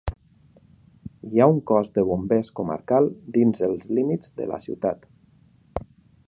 Hi 1.31 1.41
ha 1.43 1.47
un 1.51 1.59
cos 1.71 1.91
de 1.97 2.03
bombers 2.07 2.49
comarcal 2.61 3.11
dins 3.37 3.63
els 3.69 3.87
límits 3.99 4.35
de 4.41 4.49
la 4.55 4.61
ciutat. 4.65 5.07